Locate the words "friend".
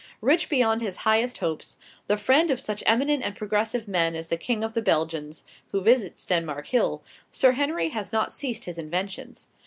2.17-2.49